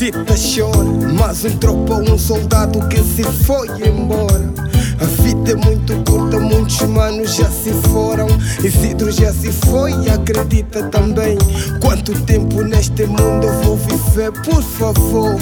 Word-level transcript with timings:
cita 0.00 0.34
chora, 0.34 0.88
mas 1.12 1.44
um 1.44 1.58
tropa, 1.58 1.96
um 1.96 2.16
soldado 2.16 2.80
que 2.88 3.02
se 3.02 3.22
foi 3.44 3.68
embora. 3.86 4.50
A 4.98 5.04
vida 5.22 5.52
é 5.52 5.54
muito 5.56 5.94
curta, 6.10 6.40
muitos 6.40 6.80
manos 6.80 7.34
já 7.34 7.50
se 7.50 7.70
foram. 7.90 8.26
Isidro 8.64 9.12
já 9.12 9.30
se 9.30 9.52
foi, 9.52 9.92
acredita 10.08 10.84
também. 10.84 11.36
Quanto 11.82 12.18
tempo 12.22 12.62
neste 12.62 13.04
mundo 13.04 13.46
eu 13.46 13.62
vou 13.62 13.76
viver, 13.76 14.32
por 14.32 14.62
favor? 14.62 15.36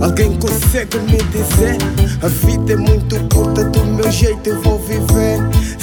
Alguém 0.00 0.38
consegue 0.38 0.98
me 0.98 1.18
dizer? 1.32 1.78
A 2.22 2.28
vida 2.28 2.74
é 2.74 2.76
muito 2.76 3.16
curta, 3.34 3.64
do 3.64 3.84
meu 3.84 4.12
jeito 4.12 4.48
eu 4.48 4.62
vou 4.62 4.78
viver. 4.78 5.40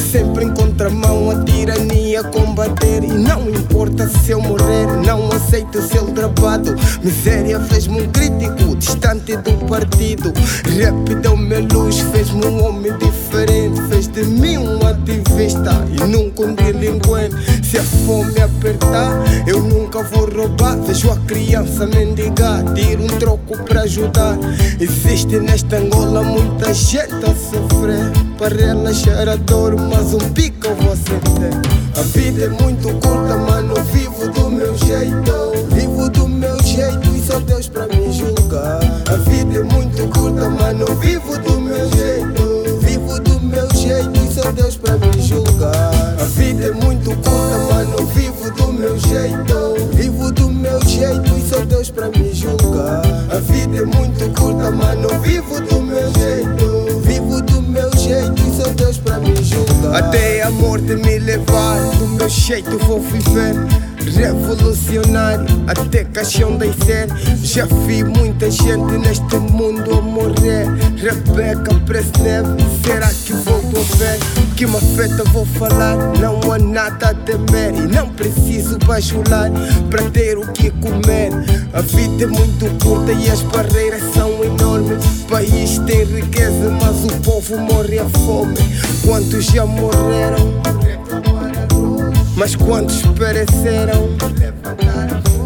Sempre 0.09 0.45
em 0.45 0.53
contramão, 0.53 1.31
a 1.31 1.43
tirania 1.43 1.98
combater. 2.23 3.03
E 3.03 3.07
não 3.07 3.49
importa 3.49 4.07
se 4.07 4.31
eu 4.31 4.41
morrer, 4.41 4.87
não 5.05 5.29
aceito 5.31 5.81
ser 5.81 6.03
drabado. 6.11 6.75
Miséria 7.03 7.59
fez-me 7.59 8.01
um 8.01 8.07
crítico, 8.09 8.75
distante 8.75 9.35
do 9.37 9.53
partido. 9.65 10.33
Rap 10.77 11.15
deu-me 11.15 11.59
luz, 11.73 11.99
fez-me 12.11 12.45
um 12.45 12.65
homem 12.65 12.91
diferente. 12.97 13.81
Fez 13.89 14.07
de 14.07 14.23
mim 14.25 14.57
um 14.57 14.85
ativista 14.85 15.85
e 15.91 16.03
nunca 16.07 16.43
um 16.43 16.55
delinquente. 16.55 17.35
Se 17.63 17.77
a 17.77 17.83
fome 17.83 18.41
apertar, 18.41 19.11
eu 19.47 19.61
nunca 19.61 20.03
vou 20.03 20.29
roubar. 20.29 20.77
Vejo 20.81 21.11
a 21.11 21.17
criança 21.17 21.85
mendigar, 21.85 22.63
tiro 22.73 23.03
um 23.03 23.07
troco 23.19 23.57
pra 23.63 23.81
ajudar. 23.81 24.37
Existe 24.79 25.39
nesta 25.39 25.77
Angola 25.77 26.23
muita 26.23 26.73
gente 26.73 27.13
a 27.13 27.35
sofrer. 27.35 28.11
Para 28.37 28.55
relaxar 28.55 29.27
a 29.27 29.35
dor, 29.35 29.75
mas 29.75 30.13
um 30.13 30.31
pico 30.31 30.69
acender. 30.91 31.53
A 31.95 32.03
vida 32.09 32.45
é 32.45 32.49
muito 32.49 32.89
curta, 32.99 33.37
mano. 33.37 33.75
Vivo 33.91 34.27
do 34.31 34.49
meu 34.49 34.75
jeito. 34.77 35.67
Vivo 35.71 36.09
do 36.09 36.27
meu 36.27 36.61
jeito 36.63 37.09
e 37.15 37.21
só 37.21 37.39
Deus 37.39 37.67
pra 37.67 37.87
me 37.87 38.11
julgar. 38.11 38.79
A 39.07 39.15
vida 39.29 39.59
é 39.59 39.63
muito 39.63 40.07
curta, 40.07 40.49
mano. 40.49 40.85
Vivo 40.99 41.37
do 41.39 41.61
meu 41.61 41.89
jeito. 41.91 42.79
Vivo 42.81 43.19
do 43.19 43.39
meu 43.41 43.67
jeito 43.75 44.19
e 44.19 44.33
só 44.33 44.51
Deus 44.51 44.75
pra 44.77 44.97
me 44.97 45.21
julgar. 45.21 45.91
A 46.19 46.25
vida 46.25 46.67
é 46.67 46.71
muito 46.71 47.11
curta, 47.17 47.73
mano. 47.73 48.05
Vivo 48.07 48.51
do 48.51 48.73
meu 48.73 48.97
jeito. 48.97 49.89
Vivo 49.93 50.31
do 50.31 50.49
meu 50.49 50.79
jeito 50.85 51.35
e 51.37 51.49
só 51.49 51.63
Deus 51.65 51.91
pra 51.91 52.09
me 52.09 52.33
julgar. 52.33 53.01
A 53.31 53.39
vida 53.39 53.77
é 53.77 53.85
muito 53.85 54.29
curta, 54.39 54.71
mano. 54.71 55.09
Vivo 55.21 55.59
do 55.61 55.81
meu 55.81 56.11
jeito. 56.13 56.99
Vivo 57.01 57.41
do 57.41 57.61
meu 57.61 57.89
jeito 57.97 58.41
e 58.41 58.55
só 58.55 58.69
Deus 58.73 58.97
pra 58.97 59.19
me 59.19 59.35
julgar. 59.43 59.95
Até 59.95 60.43
a 60.43 60.51
morte 60.51 60.95
me 60.95 61.19
levar, 61.19 61.79
meu 62.29 62.35
jeito 62.35 62.77
vou 62.85 63.01
viver. 63.01 63.55
Revolucionário, 64.15 65.45
até 65.65 66.03
caixão 66.03 66.57
de 66.57 66.71
ser. 66.85 67.07
Já 67.41 67.65
vi 67.65 68.03
muita 68.03 68.51
gente 68.51 68.97
neste 68.99 69.35
mundo 69.35 69.97
a 69.97 70.01
morrer. 70.01 70.67
Rebeca 70.95 71.73
Presneve, 71.87 72.49
será 72.85 73.09
que 73.09 73.33
volto 73.33 73.79
a 73.79 73.95
ver? 73.97 74.19
Que 74.55 74.65
uma 74.65 74.79
feta 74.79 75.23
vou 75.31 75.45
falar, 75.45 75.97
não 76.19 76.51
há 76.51 76.59
nada 76.59 77.09
a 77.09 77.13
temer. 77.15 77.73
E 77.73 77.87
não 77.87 78.09
preciso 78.09 78.77
bajular 78.85 79.49
para 79.89 80.03
ter 80.11 80.37
o 80.37 80.45
que 80.51 80.69
comer. 80.69 81.31
A 81.73 81.81
vida 81.81 82.25
é 82.25 82.27
muito 82.27 82.65
curta 82.83 83.11
e 83.11 83.27
as 83.27 83.41
barreiras 83.41 84.03
são 84.13 84.43
enormes. 84.43 85.03
O 85.21 85.25
país 85.25 85.79
tem 85.79 86.03
riqueza, 86.03 86.69
mas 86.79 87.05
o 87.05 87.21
povo 87.21 87.57
morre 87.57 87.97
à 87.97 88.07
fome. 88.19 88.55
Quantos 89.03 89.45
já 89.45 89.65
morreram? 89.65 90.68
Mas 92.39 92.55
quantos 92.55 93.01
pereceram? 93.17 94.07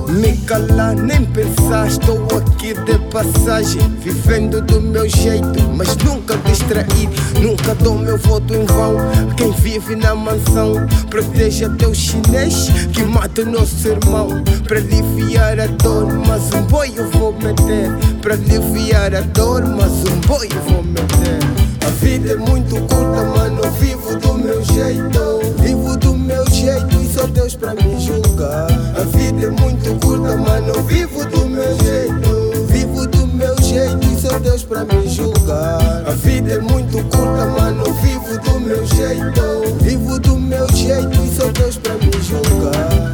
Me 0.09 0.37
calar, 0.45 0.95
nem 0.95 1.25
pensar, 1.25 1.87
estou 1.87 2.23
aqui 2.37 2.75
de 2.75 2.99
passagem, 3.09 3.81
vivendo 3.99 4.61
do 4.61 4.79
meu 4.79 5.09
jeito, 5.09 5.59
mas 5.75 5.97
nunca 5.97 6.37
distraído, 6.45 7.15
nunca 7.41 7.73
dou 7.73 7.97
meu 7.97 8.15
voto 8.19 8.53
em 8.53 8.63
vão. 8.65 8.97
Quem 9.35 9.51
vive 9.53 9.95
na 9.95 10.13
mansão, 10.13 10.85
proteja 11.09 11.67
teu 11.79 11.95
chinês 11.95 12.69
que 12.93 13.01
mata 13.01 13.41
o 13.41 13.45
nosso 13.47 13.87
irmão. 13.87 14.29
Para 14.67 14.77
aliviar 14.77 15.59
a 15.59 15.65
dor, 15.65 16.13
mas 16.27 16.53
um 16.53 16.61
boi 16.67 16.93
eu 16.95 17.09
vou 17.09 17.33
meter. 17.33 17.89
Para 18.21 18.35
aliviar 18.35 19.15
a 19.15 19.21
dor, 19.21 19.65
mas 19.65 19.91
um 19.91 20.19
boi 20.27 20.47
eu 20.55 20.61
vou 20.71 20.83
meter. 20.83 21.39
A 21.87 21.89
vida 22.05 22.33
é 22.33 22.35
muito 22.35 22.75
curta, 22.81 23.23
mano, 23.35 23.63
vivo 23.79 24.15
do 24.19 24.35
meu 24.35 24.63
jeito. 24.63 25.41
Vivo 25.59 25.82
meu 26.23 26.50
jeito 26.50 27.01
e 27.01 27.13
só 27.13 27.28
Deus 27.28 27.56
pra 27.56 27.73
me 27.75 28.00
julgar. 28.00 28.67
A 28.95 29.03
vida 29.17 29.47
é 29.47 29.50
muito 29.50 30.06
curta, 30.06 30.38
mano, 30.38 30.73
vivo 30.84 31.25
do 31.25 31.45
meu 31.50 31.78
jeito. 31.84 32.66
Vivo 32.67 33.07
do 33.07 33.28
meu 33.28 33.56
jeito 33.61 34.06
e 34.07 34.22
só 34.22 34.39
Deus 34.39 34.63
pra 34.63 34.85
me 34.85 35.07
julgar. 35.07 36.03
A 36.07 36.12
vida 36.12 36.53
é 36.53 36.59
muito 36.59 36.97
curta, 37.16 37.45
mano, 37.45 37.83
vivo 38.01 38.39
do 38.39 38.59
meu 38.59 38.85
jeito. 38.85 39.75
Vivo 39.81 40.19
do 40.19 40.39
meu 40.39 40.67
jeito 40.73 41.22
e 41.22 41.35
só 41.35 41.51
Deus 41.51 41.78
pra 41.78 41.94
me 41.95 42.12
julgar. 42.22 43.13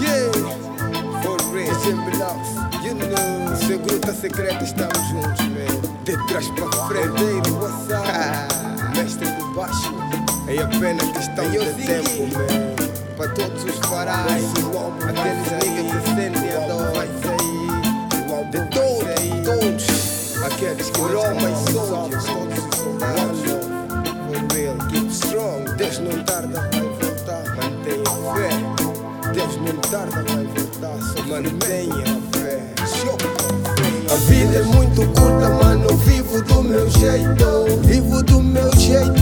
Yeah, 0.00 0.32
for 1.22 1.38
real, 1.52 1.74
Locks, 2.18 2.84
you 2.84 2.94
know. 2.94 3.56
Segruta 3.56 4.14
secreta, 4.14 4.64
estamos 4.64 4.98
juntos, 5.08 5.46
man. 5.48 5.80
De 6.04 6.16
trás 6.26 6.48
pra 6.48 6.66
frente? 6.88 7.24
Mestre 8.96 9.28
do 9.28 9.54
baixo, 9.54 9.92
é 10.56 10.62
apenas 10.62 11.10
questão 11.12 11.48
de 11.50 11.58
tempo, 11.58 12.26
man. 12.32 12.74
Para 13.16 13.28
todos 13.32 13.64
os 13.64 13.76
farais, 13.86 14.44
aqueles 15.08 15.50
niggas 15.62 16.02
que 16.02 16.08
sentem 16.14 16.50
a 16.50 16.60
dor, 16.66 16.90
de 18.50 18.58
todos, 18.70 19.04
todos, 19.44 20.42
aqueles 20.42 20.90
que 20.90 20.98
e 20.98 21.72
soldiers, 21.72 22.24
todos. 22.24 22.58
os 22.58 22.74
soldados. 22.78 23.40
For 24.26 24.40
real, 24.54 24.76
keep 24.90 25.08
strong, 25.10 25.60
Deus 25.76 25.98
não 25.98 26.24
tarda, 26.24 26.68
vai 26.72 26.88
voltar, 27.00 27.44
mantenha 27.56 28.10
fé. 28.34 28.50
Deus 29.32 29.56
não 29.56 29.76
tarda, 29.90 30.22
vai 30.32 30.44
voltar, 30.46 30.96
só 31.12 31.22
mantenha 31.26 32.20
fé. 32.32 32.50
A 34.10 34.16
vida 34.16 34.58
é 34.58 34.62
muito 34.62 35.06
curta, 35.12 35.48
mano. 35.62 35.96
Vivo 35.98 36.42
do 36.42 36.62
meu 36.62 36.90
jeito. 36.90 37.78
Vivo 37.84 38.22
do 38.24 38.42
meu 38.42 38.74
jeito. 38.76 39.14
e 39.16 39.19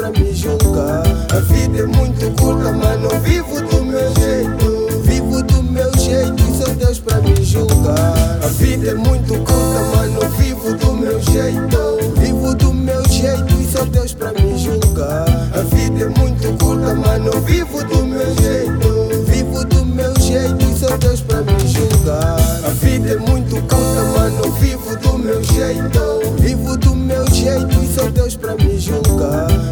pra 0.00 0.10
me 0.12 0.34
julgar. 0.34 1.02
A 1.30 1.40
vida 1.40 1.80
é 1.80 1.86
muito 1.86 2.30
curta, 2.40 2.72
mano. 2.72 3.10
Vivo 3.22 3.60
do 3.60 3.84
meu 3.84 4.14
jeito. 4.14 5.02
Vivo 5.02 5.42
do 5.42 5.62
meu 5.62 5.92
jeito 5.98 6.42
e 6.42 6.56
só 6.56 6.72
Deus 6.72 6.98
pra 7.00 7.20
me 7.20 7.44
julgar. 7.44 8.40
A 8.42 8.46
vida 8.46 8.92
é 8.92 8.94
muito 8.94 9.34
curta, 9.34 9.80
mano. 9.94 10.20
Vivo 10.38 10.74
do 10.74 10.94
meu 10.94 11.20
jeito. 11.20 12.18
Vivo 12.18 12.54
do 12.54 12.72
meu 12.72 13.06
jeito 13.08 13.54
e 13.60 13.70
só 13.70 13.84
Deus 13.84 14.14
pra 14.14 14.32
me 14.32 14.56
julgar. 14.56 15.26
A 15.52 15.62
vida 15.74 16.04
é 16.04 16.08
muito 16.18 16.64
curta, 16.64 16.94
mano. 16.94 17.32
Vivo 17.42 17.84
do 17.84 18.06
meu 18.06 18.34
jeito. 18.36 19.24
Vivo 19.26 19.64
do 19.66 19.84
meu 19.84 20.18
jeito 20.18 20.64
e 20.64 20.78
só 20.78 20.96
Deus 20.96 21.20
pra 21.20 21.42
me 21.42 21.58
julgar. 21.68 22.36
A 22.64 22.70
vida 22.70 23.10
é 23.10 23.16
muito 23.18 23.56
curta, 23.56 24.02
mano. 24.16 24.50
Vivo 24.52 24.96
do 24.96 25.18
meu 25.18 25.42
jeito. 25.44 26.20
Vivo 26.38 26.76
do 26.78 26.96
meu 26.96 27.30
jeito 27.30 27.78
e 27.82 27.94
só 27.94 28.08
Deus 28.08 28.34
pra 28.34 28.54
me 28.54 28.78
julgar. 28.78 29.09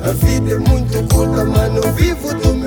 A 0.08 0.12
vida 0.12 0.52
é 0.52 0.58
muito 0.58 1.14
curta, 1.14 1.44
mano. 1.44 1.82
Vivo 1.92 2.32
do 2.32 2.57